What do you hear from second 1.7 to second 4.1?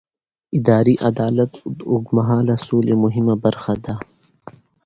د اوږدمهاله سولې مهمه برخه ده